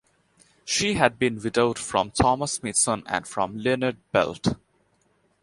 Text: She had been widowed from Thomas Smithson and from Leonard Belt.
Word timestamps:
She 0.65 0.95
had 0.95 1.19
been 1.19 1.39
widowed 1.39 1.77
from 1.77 2.09
Thomas 2.09 2.53
Smithson 2.53 3.03
and 3.05 3.27
from 3.27 3.59
Leonard 3.59 3.97
Belt. 4.11 4.55